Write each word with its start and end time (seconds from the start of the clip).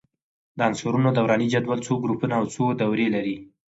د 0.57 0.59
عنصرونو 0.67 1.09
دوراني 1.17 1.47
جدول 1.53 1.79
څو 1.87 1.93
ګروپونه 2.03 2.33
او 2.39 2.45
څو 2.53 2.63
دورې 2.81 3.07
لري؟ 3.15 3.37